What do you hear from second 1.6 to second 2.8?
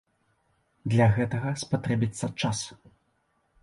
спатрэбіцца час.